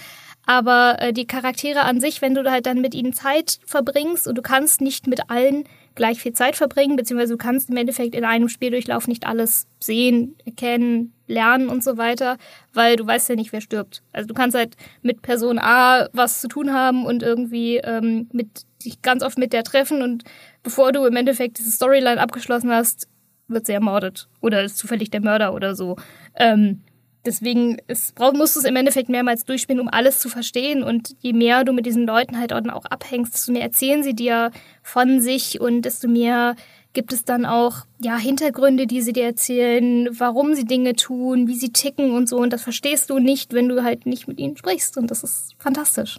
Aber 0.47 0.97
äh, 1.01 1.13
die 1.13 1.27
Charaktere 1.27 1.83
an 1.83 2.01
sich, 2.01 2.23
wenn 2.23 2.35
du 2.35 2.49
halt 2.51 2.67
dann 2.67 2.81
mit 2.81 2.95
ihnen 2.95 3.13
Zeit 3.13 3.59
verbringst 3.67 4.27
und 4.29 4.39
du 4.39 4.43
kannst 4.43 4.81
nicht 4.81 5.07
mit 5.07 5.29
allen 5.29 5.65
gleich 5.97 6.21
viel 6.21 6.35
Zeit 6.35 6.57
verbringen, 6.57 6.95
beziehungsweise 6.95 7.33
du 7.33 7.39
kannst 7.39 7.69
im 7.71 7.77
Endeffekt 7.77 8.15
in 8.15 8.25
einem 8.25 8.49
Spieldurchlauf 8.49 9.09
nicht 9.09 9.27
alles 9.27 9.67
sehen, 9.81 10.37
erkennen, 10.45 11.13
lernen 11.27 11.69
und 11.69 11.83
so 11.83 11.97
weiter, 11.97 12.37
weil 12.73 12.97
du 12.97 13.07
weißt 13.07 13.29
ja 13.29 13.35
nicht, 13.35 13.53
wer 13.53 13.61
stirbt. 13.61 14.03
Also 14.13 14.29
du 14.29 14.35
kannst 14.35 14.57
halt 14.57 14.77
mit 15.03 15.23
Person 15.23 15.59
A 15.59 16.09
was 16.13 16.41
zu 16.41 16.49
tun 16.49 16.73
haben 16.73 17.05
und 17.05 17.23
irgendwie 17.23 17.79
ähm, 17.79 18.29
mit 18.33 18.67
dich 18.85 19.03
ganz 19.03 19.25
oft 19.25 19.39
mit 19.39 19.53
der 19.53 19.65
treffen 19.65 20.03
und 20.03 20.23
bevor 20.63 20.93
du 20.93 21.05
im 21.05 21.17
Endeffekt 21.17 21.59
diese 21.59 21.73
Storyline 21.73 22.21
abgeschlossen 22.21 22.71
hast, 22.71 23.09
wird 23.49 23.67
sie 23.67 23.73
ermordet 23.73 24.29
oder 24.41 24.63
ist 24.63 24.77
zufällig 24.77 25.11
der 25.11 25.23
Mörder 25.23 25.55
oder 25.55 25.75
so. 25.75 25.97
Ähm, 26.37 26.83
deswegen 27.27 27.79
es 27.87 28.13
brauch, 28.13 28.33
musst 28.33 28.57
du 28.57 28.61
es 28.61 28.67
im 28.67 28.77
Endeffekt 28.77 29.09
mehrmals 29.09 29.45
durchspielen, 29.45 29.81
um 29.81 29.89
alles 29.89 30.19
zu 30.19 30.29
verstehen. 30.29 30.83
Und 30.83 31.15
je 31.21 31.33
mehr 31.33 31.65
du 31.65 31.73
mit 31.73 31.87
diesen 31.87 32.07
Leuten 32.07 32.39
halt 32.39 32.53
auch 32.53 32.85
abhängst, 32.87 33.35
desto 33.35 33.53
mehr 33.53 33.63
erzählen 33.63 34.03
sie 34.03 34.15
dir 34.15 34.51
von 34.83 35.21
sich 35.21 35.61
und 35.61 35.83
desto 35.83 36.09
mehr 36.09 36.57
gibt 36.93 37.13
es 37.13 37.25
dann 37.25 37.45
auch 37.45 37.85
ja 38.01 38.17
Hintergründe, 38.17 38.87
die 38.87 39.03
sie 39.03 39.13
dir 39.13 39.25
erzählen, 39.25 40.09
warum 40.19 40.55
sie 40.55 40.65
Dinge 40.65 40.95
tun, 40.95 41.47
wie 41.47 41.57
sie 41.57 41.71
ticken 41.71 42.13
und 42.13 42.29
so. 42.29 42.39
Und 42.39 42.53
das 42.53 42.63
verstehst 42.63 43.11
du 43.11 43.19
nicht, 43.19 43.53
wenn 43.53 43.69
du 43.69 43.83
halt 43.83 44.07
nicht 44.07 44.29
mit 44.29 44.39
ihnen 44.39 44.57
sprichst. 44.57 44.97
Und 44.97 45.11
das 45.11 45.23
ist 45.23 45.55
fantastisch. 45.59 46.19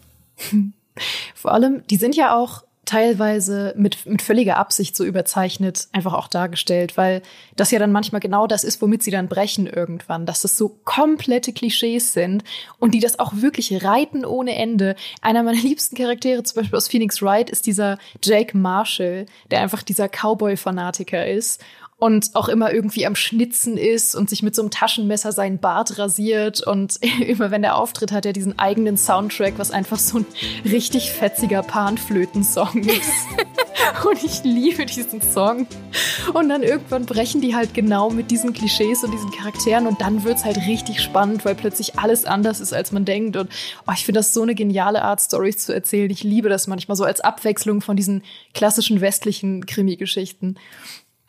Vor 1.36 1.54
allem, 1.54 1.82
die 1.88 1.98
sind 1.98 2.16
ja 2.16 2.36
auch 2.36 2.64
teilweise 2.88 3.74
mit, 3.78 4.06
mit 4.06 4.22
völliger 4.22 4.58
Absicht 4.58 4.96
so 4.96 5.04
überzeichnet 5.04 5.88
einfach 5.92 6.14
auch 6.14 6.28
dargestellt, 6.28 6.98
weil 6.98 7.22
das 7.56 7.70
ja 7.70 7.80
dann 7.80 7.92
manchmal 7.92 8.22
genau 8.22 8.48
das 8.48 8.64
ist, 8.64 8.82
womit 8.82 9.04
sie 9.04 9.12
dann 9.12 9.28
brechen 9.28 9.68
irgendwann, 9.68 10.26
dass 10.26 10.42
das 10.42 10.58
so 10.58 10.70
komplette 10.86 11.54
Klischees 11.54 12.14
sind 12.14 12.44
und 12.80 12.94
die 12.94 13.00
das 13.00 13.20
auch 13.20 13.34
wirklich 13.36 13.84
reiten 13.84 14.26
ohne 14.26 14.56
Ende. 14.56 14.96
Einer 15.22 15.44
meiner 15.44 15.62
liebsten 15.62 15.96
Charaktere, 15.96 16.42
zum 16.44 16.62
Beispiel 16.62 16.78
aus 16.78 16.88
Phoenix 16.88 17.22
Wright, 17.22 17.50
ist 17.50 17.68
dieser 17.68 17.98
Jake 18.24 18.58
Marshall, 18.58 19.26
der 19.52 19.62
einfach 19.62 19.84
dieser 19.84 20.08
Cowboy-Fanatiker 20.08 21.28
ist 21.28 21.62
und 22.00 22.36
auch 22.36 22.48
immer 22.48 22.72
irgendwie 22.72 23.08
am 23.08 23.16
Schnitzen 23.16 23.76
ist 23.76 24.16
und 24.16 24.30
sich 24.30 24.44
mit 24.44 24.56
so 24.56 24.62
einem 24.62 24.70
Taschenmesser 24.70 25.32
seinen 25.32 25.58
Bart 25.58 25.98
rasiert 25.98 26.66
und 26.66 27.00
immer 27.20 27.50
wenn 27.50 27.64
er 27.64 27.76
auftritt, 27.76 28.12
hat 28.12 28.26
er 28.26 28.34
diesen 28.34 28.60
eigenen 28.60 28.98
Soundtrack, 28.98 29.56
was 29.58 29.72
einfach 29.72 29.98
so 29.98 30.20
ein 30.20 30.26
richtig 30.64 31.12
fetziger 31.12 31.64
Panflötensong 31.64 32.84
ist. 32.84 33.12
Und 34.06 34.24
ich 34.24 34.44
liebe 34.44 34.86
diesen 34.86 35.22
Song. 35.22 35.66
Und 36.34 36.50
dann 36.50 36.62
irgendwann 36.62 37.06
brechen 37.06 37.42
die 37.42 37.56
halt 37.56 37.74
genau 37.74 38.10
mit 38.10 38.32
diesen 38.32 38.54
Klischees 38.54 39.04
und 39.04 39.12
diesen 39.12 39.32
Charakteren 39.32 39.88
und 39.88 40.02
dann 40.02 40.24
wird's 40.24 40.46
halt 40.46 40.58
richtig 40.58 41.02
spannend, 41.02 41.46
weil 41.46 41.56
plötzlich 41.56 41.98
alles 41.98 42.26
anders 42.26 42.60
ist, 42.60 42.74
als 42.74 42.92
man 42.92 43.06
denkt. 43.06 43.38
Und 43.38 43.50
oh, 43.88 43.92
ich 43.94 44.06
finde 44.06 44.20
das 44.20 44.34
so 44.34 44.42
eine 44.42 44.56
geniale 44.56 45.04
Art, 45.04 45.22
Stories 45.22 45.58
zu 45.58 45.74
erzählen. 45.74 46.12
Ich 46.12 46.24
liebe 46.24 46.50
das 46.50 46.68
manchmal 46.68 46.98
so 46.98 47.06
als 47.06 47.22
Abwechslung 47.22 47.82
von 47.82 47.96
diesen 47.96 48.24
klassischen 48.54 49.02
westlichen 49.02 49.66
Krimi-Geschichten. 49.66 50.58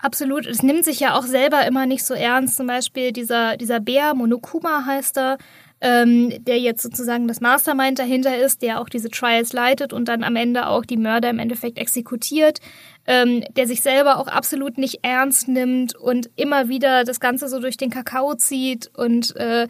Absolut. 0.00 0.46
Es 0.46 0.62
nimmt 0.62 0.84
sich 0.84 1.00
ja 1.00 1.14
auch 1.16 1.24
selber 1.24 1.66
immer 1.66 1.84
nicht 1.86 2.04
so 2.04 2.14
ernst. 2.14 2.56
Zum 2.56 2.68
Beispiel 2.68 3.12
dieser, 3.12 3.56
dieser 3.56 3.80
Bär, 3.80 4.14
Monokuma 4.14 4.84
heißt 4.86 5.18
er, 5.18 5.38
ähm, 5.80 6.32
der 6.44 6.58
jetzt 6.58 6.82
sozusagen 6.82 7.28
das 7.28 7.40
Mastermind 7.40 7.98
dahinter 7.98 8.36
ist, 8.36 8.62
der 8.62 8.80
auch 8.80 8.88
diese 8.88 9.10
Trials 9.10 9.52
leitet 9.52 9.92
und 9.92 10.06
dann 10.08 10.24
am 10.24 10.36
Ende 10.36 10.68
auch 10.68 10.84
die 10.84 10.96
Mörder 10.96 11.30
im 11.30 11.38
Endeffekt 11.38 11.78
exekutiert, 11.78 12.60
ähm, 13.06 13.44
der 13.56 13.66
sich 13.66 13.80
selber 13.80 14.18
auch 14.18 14.28
absolut 14.28 14.78
nicht 14.78 15.00
ernst 15.02 15.48
nimmt 15.48 15.94
und 15.96 16.30
immer 16.36 16.68
wieder 16.68 17.04
das 17.04 17.20
Ganze 17.20 17.48
so 17.48 17.60
durch 17.60 17.76
den 17.76 17.90
Kakao 17.90 18.34
zieht 18.34 18.90
und 18.96 19.36
äh, 19.36 19.68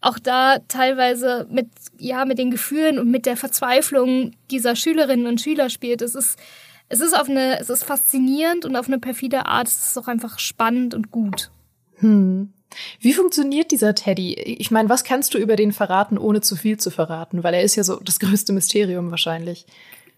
auch 0.00 0.18
da 0.18 0.58
teilweise 0.68 1.46
mit, 1.50 1.68
ja, 1.98 2.24
mit 2.24 2.38
den 2.38 2.50
Gefühlen 2.50 2.98
und 2.98 3.10
mit 3.10 3.26
der 3.26 3.36
Verzweiflung 3.36 4.32
dieser 4.50 4.76
Schülerinnen 4.76 5.26
und 5.26 5.40
Schüler 5.40 5.70
spielt. 5.70 6.02
Es 6.02 6.14
ist, 6.14 6.38
es 6.88 7.00
ist 7.00 7.18
auf 7.18 7.28
eine, 7.28 7.60
es 7.60 7.70
ist 7.70 7.84
faszinierend 7.84 8.64
und 8.64 8.76
auf 8.76 8.86
eine 8.86 8.98
perfide 8.98 9.46
Art. 9.46 9.68
Es 9.68 9.88
ist 9.88 9.98
auch 9.98 10.08
einfach 10.08 10.38
spannend 10.38 10.94
und 10.94 11.10
gut. 11.10 11.50
Hm. 11.96 12.52
Wie 13.00 13.12
funktioniert 13.12 13.70
dieser 13.70 13.94
Teddy? 13.94 14.34
Ich 14.34 14.70
meine, 14.70 14.88
was 14.88 15.04
kannst 15.04 15.34
du 15.34 15.38
über 15.38 15.56
den 15.56 15.72
verraten, 15.72 16.18
ohne 16.18 16.40
zu 16.40 16.56
viel 16.56 16.78
zu 16.78 16.90
verraten? 16.90 17.42
Weil 17.42 17.54
er 17.54 17.62
ist 17.62 17.76
ja 17.76 17.84
so 17.84 17.96
das 17.96 18.18
größte 18.20 18.52
Mysterium 18.52 19.10
wahrscheinlich. 19.10 19.66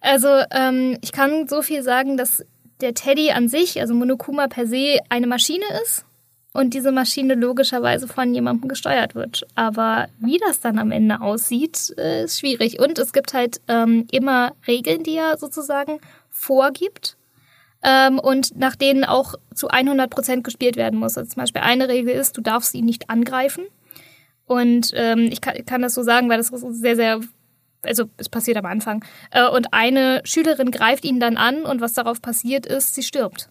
Also 0.01 0.29
ähm, 0.51 0.99
ich 1.03 1.13
kann 1.13 1.47
so 1.49 1.63
viel 1.63 1.83
sagen, 1.83 2.17
dass 2.17 2.45
der 2.81 2.95
Teddy 2.95 3.33
an 3.33 3.49
sich, 3.49 3.81
also 3.81 3.95
Monokuma 3.95 4.49
per 4.49 4.67
se, 4.67 4.99
eine 5.11 5.27
Maschine 5.27 5.65
ist 5.83 6.05
und 6.53 6.75
diese 6.75 6.91
Maschine 6.91 7.35
logischerweise 7.35 8.09
von 8.09 8.35
jemandem 8.35 8.69
gesteuert 8.69 9.15
wird. 9.15 9.47
Aber 9.55 10.09
wie 10.19 10.39
das 10.39 10.61
dann 10.61 10.79
am 10.79 10.91
Ende 10.91 11.21
aussieht, 11.21 11.95
äh, 11.99 12.25
ist 12.25 12.41
schwierig. 12.41 12.81
Und 12.81 12.99
es 12.99 13.13
gibt 13.13 13.35
halt 13.35 13.61
ähm, 13.69 14.07
immer 14.11 14.53
Regeln, 14.67 15.03
die 15.03 15.17
er 15.17 15.37
sozusagen 15.37 16.01
vorgibt 16.31 17.17
ähm, 17.83 18.19
und 18.19 18.57
nach 18.57 18.77
denen 18.77 19.05
auch 19.05 19.35
zu 19.55 19.69
100 19.69 20.11
Prozent 20.11 20.45
gespielt 20.45 20.77
werden 20.77 20.99
muss. 20.99 21.17
Also 21.17 21.31
zum 21.31 21.41
Beispiel 21.41 21.63
eine 21.63 21.89
Regel 21.89 22.15
ist, 22.15 22.37
du 22.37 22.41
darfst 22.41 22.75
ihn 22.75 22.85
nicht 22.85 23.11
angreifen. 23.11 23.65
Und 24.47 24.93
ähm, 24.95 25.29
ich 25.31 25.41
kann, 25.41 25.65
kann 25.65 25.83
das 25.83 25.95
so 25.95 26.03
sagen, 26.03 26.29
weil 26.29 26.39
das 26.39 26.49
sehr, 26.49 26.97
sehr, 26.97 27.21
also 27.83 28.05
es 28.17 28.29
passiert 28.29 28.57
am 28.57 28.67
Anfang. 28.67 29.05
Äh, 29.31 29.49
und 29.49 29.73
eine 29.73 30.23
Schülerin 30.25 30.71
greift 30.71 31.05
ihn 31.05 31.21
dann 31.21 31.37
an 31.37 31.65
und 31.65 31.81
was 31.81 31.93
darauf 31.93 32.21
passiert 32.21 32.67
ist, 32.67 32.95
sie 32.95 33.03
stirbt. 33.03 33.49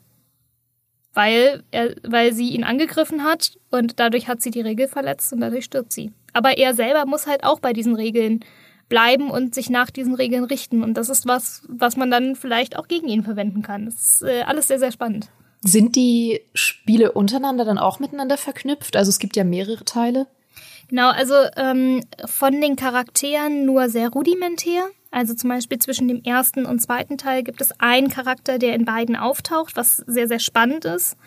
Weil, 1.14 1.64
er, 1.72 1.96
weil 2.04 2.34
sie 2.34 2.50
ihn 2.50 2.64
angegriffen 2.64 3.24
hat 3.24 3.58
und 3.72 4.00
dadurch 4.00 4.28
hat 4.28 4.42
sie 4.42 4.52
die 4.52 4.62
Regel 4.62 4.88
verletzt 4.88 5.34
und 5.34 5.40
dadurch 5.40 5.66
stirbt 5.66 5.92
sie. 5.92 6.12
Aber 6.34 6.58
er 6.58 6.76
selber 6.76 7.06
muss 7.06 7.26
halt 7.26 7.44
auch 7.44 7.60
bei 7.60 7.74
diesen 7.74 7.96
Regeln 7.96 8.42
bleiben 8.90 9.30
und 9.32 9.56
sich 9.56 9.70
nach 9.70 9.90
diesen 9.90 10.16
Regeln 10.16 10.44
richten. 10.44 10.84
Und 10.84 10.96
das 10.96 11.10
ist 11.10 11.28
was, 11.28 11.62
was 11.68 11.96
man 11.96 12.12
dann 12.12 12.36
vielleicht 12.36 12.78
auch 12.78 12.88
gegen 12.88 13.08
ihn 13.08 13.24
verwenden 13.24 13.62
kann. 13.62 13.86
Das 13.86 13.96
ist 13.96 14.24
äh, 14.24 14.42
alles 14.42 14.68
sehr, 14.68 14.80
sehr 14.80 14.92
spannend. 14.92 15.30
Sind 15.62 15.96
die 15.96 16.42
Spiele 16.54 17.12
untereinander 17.12 17.66
dann 17.66 17.78
auch 17.78 18.00
miteinander 18.00 18.38
verknüpft? 18.38 18.96
Also 18.96 19.10
es 19.10 19.20
gibt 19.20 19.36
ja 19.36 19.44
mehrere 19.44 19.86
Teile. 19.86 20.28
Genau, 20.90 21.10
also 21.10 21.36
ähm, 21.56 22.04
von 22.26 22.60
den 22.60 22.76
Charakteren 22.76 23.66
nur 23.66 23.90
sehr 23.90 24.10
rudimentär. 24.10 24.84
Also 25.12 25.34
zum 25.34 25.50
Beispiel 25.50 25.80
zwischen 25.80 26.08
dem 26.08 26.24
ersten 26.24 26.66
und 26.66 26.80
zweiten 26.80 27.18
Teil 27.18 27.44
gibt 27.44 27.62
es 27.62 27.80
einen 27.80 28.10
Charakter, 28.10 28.58
der 28.58 28.74
in 28.74 28.86
beiden 28.86 29.16
auftaucht, 29.16 29.76
was 29.76 29.98
sehr, 29.98 30.28
sehr 30.28 30.40
spannend 30.40 30.86
ist, 30.86 31.18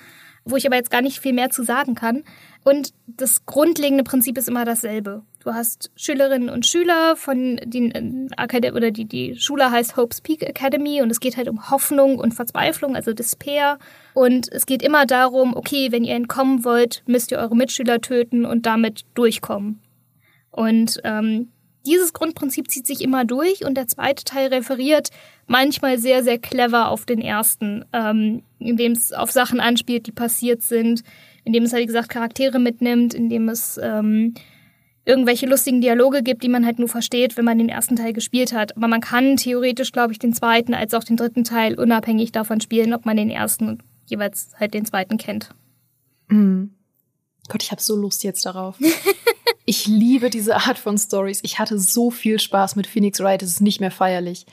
wo 0.44 0.56
ich 0.56 0.66
aber 0.66 0.76
jetzt 0.76 0.90
gar 0.90 1.02
nicht 1.02 1.20
viel 1.20 1.32
mehr 1.32 1.50
zu 1.50 1.62
sagen 1.62 1.94
kann. 1.94 2.24
Und 2.64 2.92
das 3.06 3.44
grundlegende 3.44 4.04
Prinzip 4.04 4.38
ist 4.38 4.48
immer 4.48 4.64
dasselbe. 4.64 5.22
Du 5.42 5.52
hast 5.52 5.90
Schülerinnen 5.96 6.48
und 6.48 6.66
Schüler 6.66 7.16
von 7.16 7.58
den 7.64 8.30
Akademie 8.36 8.76
oder 8.76 8.90
die 8.92 9.06
die 9.06 9.36
Schule 9.40 9.72
heißt 9.72 9.96
Hope's 9.96 10.20
Peak 10.20 10.42
Academy 10.42 11.02
und 11.02 11.10
es 11.10 11.18
geht 11.18 11.36
halt 11.36 11.48
um 11.48 11.68
Hoffnung 11.68 12.18
und 12.18 12.32
Verzweiflung, 12.32 12.94
also 12.94 13.12
Despair 13.12 13.80
und 14.14 14.50
es 14.52 14.66
geht 14.66 14.82
immer 14.82 15.04
darum, 15.04 15.56
okay, 15.56 15.90
wenn 15.90 16.04
ihr 16.04 16.14
entkommen 16.14 16.64
wollt, 16.64 17.02
müsst 17.06 17.32
ihr 17.32 17.38
eure 17.38 17.56
Mitschüler 17.56 18.00
töten 18.00 18.46
und 18.46 18.66
damit 18.66 19.04
durchkommen. 19.14 19.80
Und 20.52 21.00
ähm, 21.02 21.48
dieses 21.86 22.12
Grundprinzip 22.12 22.70
zieht 22.70 22.86
sich 22.86 23.00
immer 23.00 23.24
durch 23.24 23.64
und 23.64 23.74
der 23.74 23.88
zweite 23.88 24.22
Teil 24.22 24.48
referiert 24.48 25.08
manchmal 25.48 25.98
sehr, 25.98 26.22
sehr 26.22 26.38
clever 26.38 26.88
auf 26.88 27.04
den 27.04 27.20
ersten, 27.20 27.84
ähm, 27.92 28.44
indem 28.60 28.92
es 28.92 29.12
auf 29.12 29.32
Sachen 29.32 29.58
anspielt, 29.58 30.06
die 30.06 30.12
passiert 30.12 30.62
sind, 30.62 31.02
indem 31.42 31.64
es 31.64 31.72
halt, 31.72 31.82
wie 31.82 31.86
gesagt, 31.86 32.10
Charaktere 32.10 32.60
mitnimmt, 32.60 33.12
indem 33.12 33.48
es 33.48 33.80
ähm, 33.82 34.34
irgendwelche 35.04 35.46
lustigen 35.46 35.80
Dialoge 35.80 36.22
gibt, 36.22 36.42
die 36.42 36.48
man 36.48 36.64
halt 36.64 36.78
nur 36.78 36.88
versteht, 36.88 37.36
wenn 37.36 37.44
man 37.44 37.58
den 37.58 37.68
ersten 37.68 37.96
Teil 37.96 38.12
gespielt 38.12 38.52
hat. 38.52 38.76
Aber 38.76 38.88
man 38.88 39.00
kann 39.00 39.36
theoretisch, 39.36 39.92
glaube 39.92 40.12
ich, 40.12 40.18
den 40.18 40.32
zweiten 40.32 40.74
als 40.74 40.94
auch 40.94 41.04
den 41.04 41.16
dritten 41.16 41.44
Teil 41.44 41.78
unabhängig 41.78 42.32
davon 42.32 42.60
spielen, 42.60 42.92
ob 42.92 43.04
man 43.04 43.16
den 43.16 43.30
ersten 43.30 43.68
und 43.68 43.82
jeweils 44.06 44.50
halt 44.58 44.74
den 44.74 44.84
zweiten 44.84 45.18
kennt. 45.18 45.50
Mhm. 46.28 46.74
Gott, 47.48 47.62
ich 47.62 47.72
habe 47.72 47.82
so 47.82 47.96
Lust 47.96 48.22
jetzt 48.22 48.46
darauf. 48.46 48.76
ich 49.64 49.86
liebe 49.86 50.30
diese 50.30 50.56
Art 50.56 50.78
von 50.78 50.96
Stories. 50.96 51.40
Ich 51.42 51.58
hatte 51.58 51.78
so 51.78 52.10
viel 52.10 52.38
Spaß 52.38 52.76
mit 52.76 52.86
Phoenix 52.86 53.18
Wright. 53.20 53.42
Es 53.42 53.50
ist 53.50 53.60
nicht 53.60 53.80
mehr 53.80 53.90
feierlich. 53.90 54.46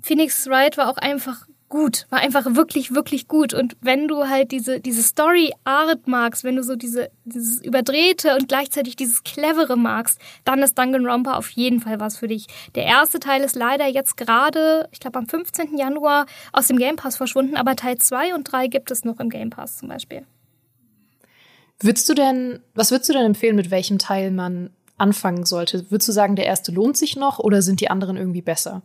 Phoenix 0.00 0.46
Wright 0.46 0.78
war 0.78 0.90
auch 0.90 0.96
einfach 0.96 1.46
gut, 1.72 2.06
war 2.10 2.20
einfach 2.20 2.44
wirklich, 2.54 2.94
wirklich 2.94 3.28
gut. 3.28 3.54
Und 3.54 3.78
wenn 3.80 4.06
du 4.06 4.28
halt 4.28 4.52
diese, 4.52 4.78
diese 4.78 5.02
Story-Art 5.02 6.06
magst, 6.06 6.44
wenn 6.44 6.56
du 6.56 6.62
so 6.62 6.76
diese, 6.76 7.10
dieses 7.24 7.62
Überdrehte 7.62 8.36
und 8.36 8.46
gleichzeitig 8.46 8.94
dieses 8.94 9.24
Clevere 9.24 9.78
magst, 9.78 10.20
dann 10.44 10.58
ist 10.58 10.76
Danganronpa 10.76 11.32
auf 11.32 11.48
jeden 11.48 11.80
Fall 11.80 11.98
was 11.98 12.18
für 12.18 12.28
dich. 12.28 12.46
Der 12.74 12.84
erste 12.84 13.20
Teil 13.20 13.40
ist 13.40 13.56
leider 13.56 13.86
jetzt 13.86 14.18
gerade, 14.18 14.86
ich 14.92 15.00
glaube 15.00 15.18
am 15.18 15.26
15. 15.26 15.78
Januar 15.78 16.26
aus 16.52 16.66
dem 16.66 16.76
Game 16.76 16.96
Pass 16.96 17.16
verschwunden, 17.16 17.56
aber 17.56 17.74
Teil 17.74 17.96
2 17.96 18.34
und 18.34 18.44
3 18.52 18.66
gibt 18.66 18.90
es 18.90 19.06
noch 19.06 19.18
im 19.18 19.30
Game 19.30 19.48
Pass 19.48 19.78
zum 19.78 19.88
Beispiel. 19.88 20.26
Würdest 21.80 22.06
du 22.06 22.12
denn, 22.12 22.60
was 22.74 22.90
würdest 22.90 23.08
du 23.08 23.14
denn 23.14 23.24
empfehlen, 23.24 23.56
mit 23.56 23.70
welchem 23.70 23.98
Teil 23.98 24.30
man 24.30 24.68
anfangen 24.98 25.46
sollte? 25.46 25.90
Würdest 25.90 26.08
du 26.08 26.12
sagen, 26.12 26.36
der 26.36 26.44
erste 26.44 26.70
lohnt 26.70 26.98
sich 26.98 27.16
noch 27.16 27.38
oder 27.38 27.62
sind 27.62 27.80
die 27.80 27.88
anderen 27.88 28.18
irgendwie 28.18 28.42
besser? 28.42 28.82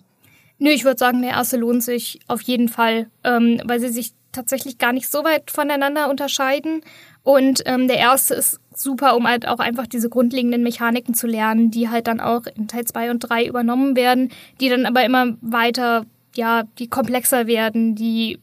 Nö, 0.59 0.69
ich 0.69 0.83
würde 0.83 0.97
sagen, 0.97 1.21
der 1.21 1.31
erste 1.31 1.57
lohnt 1.57 1.83
sich 1.83 2.19
auf 2.27 2.41
jeden 2.41 2.69
Fall, 2.69 3.07
ähm, 3.23 3.61
weil 3.65 3.79
sie 3.79 3.89
sich 3.89 4.13
tatsächlich 4.31 4.77
gar 4.77 4.93
nicht 4.93 5.09
so 5.09 5.23
weit 5.23 5.51
voneinander 5.51 6.09
unterscheiden. 6.09 6.81
Und 7.23 7.61
ähm, 7.65 7.87
der 7.87 7.97
erste 7.97 8.35
ist 8.35 8.59
super, 8.73 9.15
um 9.15 9.27
halt 9.27 9.47
auch 9.47 9.59
einfach 9.59 9.87
diese 9.87 10.09
grundlegenden 10.09 10.63
Mechaniken 10.63 11.13
zu 11.13 11.27
lernen, 11.27 11.71
die 11.71 11.89
halt 11.89 12.07
dann 12.07 12.19
auch 12.19 12.45
in 12.55 12.67
Teil 12.67 12.85
2 12.85 13.11
und 13.11 13.19
3 13.19 13.45
übernommen 13.47 13.95
werden, 13.95 14.31
die 14.61 14.69
dann 14.69 14.85
aber 14.85 15.03
immer 15.03 15.35
weiter, 15.41 16.05
ja, 16.35 16.63
die 16.79 16.87
komplexer 16.87 17.47
werden, 17.47 17.95
die 17.95 18.39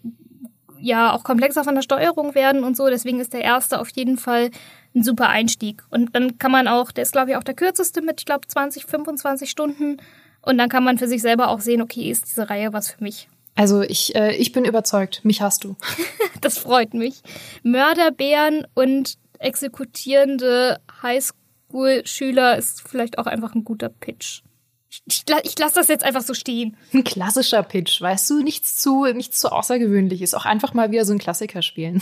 ja 0.79 1.13
auch 1.13 1.25
komplexer 1.25 1.65
von 1.65 1.75
der 1.75 1.83
Steuerung 1.83 2.35
werden 2.35 2.63
und 2.63 2.77
so. 2.77 2.89
Deswegen 2.89 3.21
ist 3.21 3.33
der 3.33 3.43
erste 3.43 3.81
auf 3.81 3.89
jeden 3.91 4.19
Fall 4.19 4.51
ein 4.95 5.03
super 5.03 5.29
Einstieg. 5.29 5.83
Und 5.91 6.15
dann 6.15 6.39
kann 6.39 6.53
man 6.53 6.69
auch, 6.69 6.93
der 6.93 7.03
ist 7.03 7.13
glaube 7.13 7.31
ich 7.31 7.37
auch 7.37 7.45
der 7.45 7.55
kürzeste 7.55 8.03
mit, 8.03 8.21
ich 8.21 8.27
glaube, 8.27 8.47
20, 8.47 8.85
25 8.85 9.51
Stunden. 9.51 9.97
Und 10.45 10.59
dann 10.59 10.69
kann 10.69 10.85
man 10.85 10.99
für 10.99 11.09
sich 11.09 11.23
selber 11.23 11.49
auch 11.49 11.61
sehen, 11.61 11.83
okay, 11.83 12.11
ist 12.11 12.27
diese 12.27 12.49
Reihe 12.51 12.73
was 12.73 12.91
für 12.91 13.03
mich. 13.03 13.29
Also 13.55 13.83
ich, 13.83 14.15
äh, 14.15 14.35
ich 14.35 14.53
bin 14.53 14.65
überzeugt, 14.65 15.25
mich 15.25 15.41
hast 15.41 15.65
du. 15.65 15.77
das 16.41 16.59
freut 16.59 16.95
mich. 16.95 17.23
Mörderbären 17.63 18.67
und 18.75 19.15
exekutierende 19.39 20.81
Highschool-Schüler 21.03 22.57
ist 22.57 22.83
vielleicht 22.87 23.19
auch 23.19 23.27
einfach 23.27 23.55
ein 23.55 23.65
guter 23.65 23.89
Pitch. 23.89 24.43
Ich, 25.07 25.25
ich, 25.43 25.59
lasse 25.59 25.75
das 25.75 25.89
jetzt 25.89 26.05
einfach 26.05 26.23
so 26.23 26.35
stehen. 26.35 26.77
Ein 26.93 27.05
klassischer 27.05 27.63
Pitch, 27.63 28.01
weißt 28.01 28.31
du, 28.31 28.43
nichts 28.43 28.79
zu, 28.79 29.05
nichts 29.13 29.41
zu 29.41 29.51
außergewöhnliches. 29.51 30.35
Auch 30.35 30.45
einfach 30.45 30.73
mal 30.73 30.93
wieder 30.93 31.05
so 31.05 31.13
ein 31.13 31.19
Klassiker 31.19 31.63
spielen. 31.63 32.01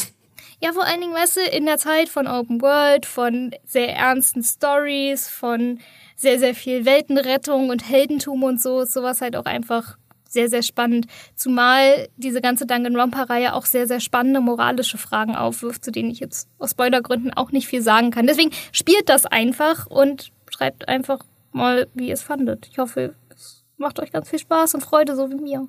Ja, 0.61 0.73
vor 0.73 0.85
allen 0.85 1.01
Dingen, 1.01 1.15
weißt 1.15 1.37
du, 1.37 1.41
in 1.41 1.67
der 1.67 1.79
Zeit 1.79 2.09
von 2.09 2.27
Open 2.27 2.61
World, 2.61 3.07
von 3.07 3.53
sehr 3.65 3.95
ernsten 3.95 4.43
Stories, 4.43 5.29
von 5.29 5.81
sehr, 6.17 6.39
sehr 6.39 6.55
viel 6.55 6.85
Weltenrettung 6.85 7.71
und 7.71 7.89
Heldentum 7.89 8.43
und 8.43 8.61
so 8.61 8.81
ist 8.81 8.93
sowas 8.93 9.21
halt 9.21 9.37
auch 9.37 9.45
einfach 9.45 9.97
sehr, 10.33 10.49
sehr 10.49 10.63
spannend. 10.63 11.07
Zumal 11.37 12.09
diese 12.17 12.41
ganze 12.41 12.67
Danganronpa-Reihe 12.67 13.55
auch 13.55 13.67
sehr, 13.67 13.87
sehr 13.87 14.01
spannende 14.01 14.41
moralische 14.41 14.99
Fragen 14.99 15.37
aufwirft, 15.37 15.85
zu 15.85 15.93
denen 15.93 16.11
ich 16.11 16.21
jetzt 16.21 16.49
aus 16.59 16.71
Spoilergründen 16.71 17.35
auch 17.35 17.53
nicht 17.53 17.69
viel 17.69 17.83
sagen 17.83 18.11
kann. 18.11 18.27
Deswegen 18.27 18.51
spielt 18.73 19.09
das 19.09 19.27
einfach 19.27 19.87
und 19.87 20.33
schreibt 20.51 20.89
einfach 20.89 21.25
mal, 21.53 21.87
wie 21.95 22.09
ihr 22.09 22.15
es 22.15 22.23
fandet. 22.23 22.69
Ich 22.71 22.79
hoffe, 22.79 23.15
es 23.29 23.65
macht 23.77 24.01
euch 24.01 24.13
ganz 24.13 24.31
viel 24.31 24.39
Spaß 24.39 24.75
und 24.75 24.83
Freude, 24.83 25.17
so 25.17 25.31
wie 25.31 25.37
mir. 25.37 25.69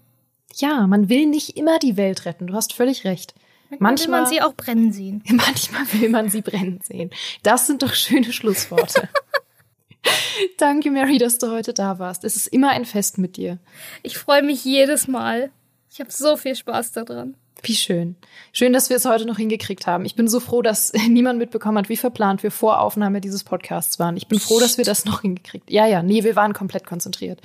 Ja, 0.55 0.87
man 0.87 1.09
will 1.09 1.25
nicht 1.25 1.57
immer 1.57 1.79
die 1.79 1.97
Welt 1.97 2.25
retten. 2.25 2.47
Du 2.47 2.53
hast 2.53 2.73
völlig 2.73 3.05
recht. 3.05 3.33
Manchmal 3.79 4.19
will 4.19 4.21
man 4.21 4.29
sie 4.29 4.41
auch 4.41 4.53
brennen 4.53 4.91
sehen. 4.91 5.23
Manchmal 5.29 5.81
will 5.93 6.09
man 6.09 6.29
sie 6.29 6.41
brennen 6.41 6.79
sehen. 6.83 7.11
Das 7.43 7.67
sind 7.67 7.83
doch 7.83 7.93
schöne 7.93 8.31
Schlussworte. 8.31 9.09
Danke, 10.57 10.91
Mary, 10.91 11.17
dass 11.17 11.37
du 11.37 11.51
heute 11.51 11.73
da 11.73 11.99
warst. 11.99 12.23
Es 12.23 12.35
ist 12.35 12.47
immer 12.47 12.69
ein 12.71 12.85
Fest 12.85 13.17
mit 13.17 13.37
dir. 13.37 13.59
Ich 14.01 14.17
freue 14.17 14.43
mich 14.43 14.65
jedes 14.65 15.07
Mal. 15.07 15.51
Ich 15.91 15.99
habe 15.99 16.11
so 16.11 16.37
viel 16.37 16.55
Spaß 16.55 16.91
daran. 16.91 17.35
Wie 17.61 17.75
schön. 17.75 18.17
Schön, 18.51 18.73
dass 18.73 18.89
wir 18.89 18.97
es 18.97 19.05
heute 19.05 19.25
noch 19.25 19.37
hingekriegt 19.37 19.87
haben. 19.87 20.03
Ich 20.03 20.15
bin 20.15 20.27
so 20.27 20.41
froh, 20.41 20.61
dass 20.61 20.91
niemand 21.07 21.39
mitbekommen 21.39 21.77
hat, 21.77 21.89
wie 21.89 21.97
verplant 21.97 22.43
wir 22.43 22.51
vor 22.51 22.81
Aufnahme 22.81 23.21
dieses 23.21 23.43
Podcasts 23.43 23.99
waren. 23.99 24.17
Ich 24.17 24.27
bin 24.27 24.39
froh, 24.39 24.59
dass 24.59 24.77
wir 24.77 24.85
das 24.85 25.05
noch 25.05 25.21
hingekriegt 25.21 25.71
Ja, 25.71 25.85
ja, 25.85 26.03
nee, 26.03 26.23
wir 26.23 26.35
waren 26.35 26.53
komplett 26.53 26.85
konzentriert. 26.85 27.39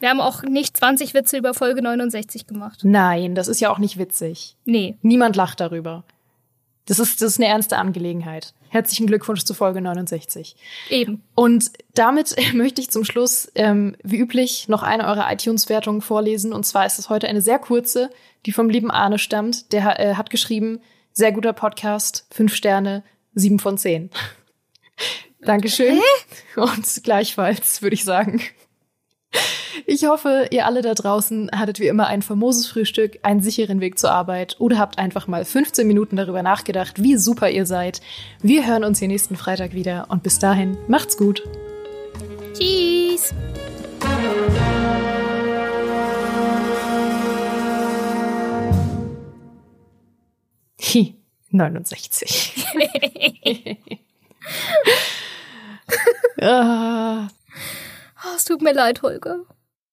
Wir 0.00 0.10
haben 0.10 0.20
auch 0.20 0.42
nicht 0.42 0.76
20 0.76 1.14
Witze 1.14 1.36
über 1.38 1.54
Folge 1.54 1.82
69 1.82 2.46
gemacht. 2.46 2.80
Nein, 2.82 3.34
das 3.34 3.48
ist 3.48 3.60
ja 3.60 3.70
auch 3.70 3.78
nicht 3.78 3.98
witzig. 3.98 4.56
Nee. 4.64 4.96
Niemand 5.02 5.36
lacht 5.36 5.60
darüber. 5.60 6.04
Das 6.86 6.98
ist, 6.98 7.20
das 7.20 7.32
ist 7.32 7.38
eine 7.38 7.48
ernste 7.48 7.76
Angelegenheit. 7.76 8.54
Herzlichen 8.70 9.06
Glückwunsch 9.06 9.44
zu 9.44 9.52
Folge 9.52 9.80
69. 9.82 10.56
Eben. 10.88 11.22
Und 11.34 11.70
damit 11.94 12.34
möchte 12.54 12.80
ich 12.80 12.90
zum 12.90 13.04
Schluss, 13.04 13.50
ähm, 13.54 13.96
wie 14.02 14.18
üblich, 14.18 14.68
noch 14.68 14.82
eine 14.82 15.06
eurer 15.06 15.30
iTunes-Wertungen 15.30 16.00
vorlesen. 16.00 16.52
Und 16.52 16.64
zwar 16.64 16.86
ist 16.86 16.98
es 16.98 17.10
heute 17.10 17.28
eine 17.28 17.42
sehr 17.42 17.58
kurze, 17.58 18.10
die 18.46 18.52
vom 18.52 18.70
lieben 18.70 18.90
Arne 18.90 19.18
stammt. 19.18 19.72
Der 19.72 20.00
äh, 20.00 20.14
hat 20.14 20.30
geschrieben, 20.30 20.80
sehr 21.12 21.32
guter 21.32 21.52
Podcast, 21.52 22.26
fünf 22.30 22.54
Sterne, 22.54 23.04
sieben 23.34 23.58
von 23.58 23.76
zehn. 23.76 24.10
Dankeschön. 25.40 25.96
Hä? 25.96 26.60
Und 26.60 27.02
gleichfalls, 27.04 27.82
würde 27.82 27.94
ich 27.94 28.04
sagen. 28.04 28.40
Ich 29.86 30.06
hoffe, 30.06 30.46
ihr 30.50 30.66
alle 30.66 30.82
da 30.82 30.94
draußen 30.94 31.50
hattet 31.54 31.80
wie 31.80 31.88
immer 31.88 32.06
ein 32.06 32.22
famoses 32.22 32.66
Frühstück, 32.66 33.18
einen 33.22 33.40
sicheren 33.40 33.80
Weg 33.80 33.98
zur 33.98 34.10
Arbeit 34.10 34.56
oder 34.58 34.78
habt 34.78 34.98
einfach 34.98 35.26
mal 35.26 35.44
15 35.44 35.86
Minuten 35.86 36.16
darüber 36.16 36.42
nachgedacht, 36.42 37.02
wie 37.02 37.16
super 37.16 37.50
ihr 37.50 37.66
seid. 37.66 38.00
Wir 38.40 38.66
hören 38.66 38.84
uns 38.84 38.98
hier 38.98 39.08
nächsten 39.08 39.36
Freitag 39.36 39.74
wieder 39.74 40.06
und 40.08 40.22
bis 40.22 40.38
dahin 40.38 40.76
macht's 40.88 41.16
gut. 41.16 41.42
Tschüss. 42.54 43.34
Hi, 50.80 51.14
69. 51.50 52.66
ah. 56.40 57.28
oh, 58.24 58.36
es 58.36 58.44
tut 58.44 58.62
mir 58.62 58.72
leid, 58.72 59.02
Holger. 59.02 59.44